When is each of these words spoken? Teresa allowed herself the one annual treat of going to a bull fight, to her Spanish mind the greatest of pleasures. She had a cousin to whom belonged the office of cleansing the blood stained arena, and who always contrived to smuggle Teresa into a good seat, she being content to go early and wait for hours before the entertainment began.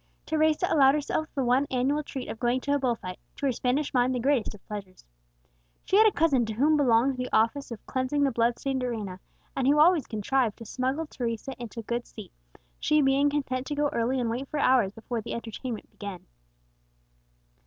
Teresa 0.25 0.65
allowed 0.67 0.95
herself 0.95 1.27
the 1.35 1.43
one 1.43 1.67
annual 1.69 2.01
treat 2.01 2.27
of 2.27 2.39
going 2.39 2.59
to 2.61 2.73
a 2.73 2.79
bull 2.79 2.95
fight, 2.95 3.19
to 3.35 3.45
her 3.45 3.51
Spanish 3.51 3.93
mind 3.93 4.15
the 4.15 4.19
greatest 4.19 4.55
of 4.55 4.67
pleasures. 4.67 5.05
She 5.85 5.95
had 5.95 6.07
a 6.07 6.11
cousin 6.11 6.43
to 6.47 6.53
whom 6.53 6.75
belonged 6.75 7.17
the 7.17 7.29
office 7.31 7.69
of 7.69 7.85
cleansing 7.85 8.23
the 8.23 8.31
blood 8.31 8.57
stained 8.57 8.83
arena, 8.83 9.19
and 9.55 9.67
who 9.67 9.77
always 9.77 10.07
contrived 10.07 10.57
to 10.57 10.65
smuggle 10.65 11.05
Teresa 11.05 11.53
into 11.61 11.81
a 11.81 11.83
good 11.83 12.07
seat, 12.07 12.31
she 12.79 12.99
being 13.03 13.29
content 13.29 13.67
to 13.67 13.75
go 13.75 13.89
early 13.93 14.19
and 14.19 14.27
wait 14.31 14.47
for 14.47 14.57
hours 14.59 14.91
before 14.91 15.21
the 15.21 15.35
entertainment 15.35 15.87
began. 15.91 16.25